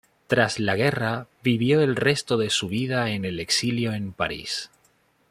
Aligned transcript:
Tras 0.25 0.57
la 0.57 0.75
guerra 0.75 1.27
vivió 1.43 1.81
el 1.83 1.95
resto 1.95 2.35
de 2.37 2.49
su 2.49 2.67
vida 2.67 3.11
en 3.11 3.23
el 3.23 3.39
exilio 3.39 3.93
en 3.93 4.13
París. 4.13 4.71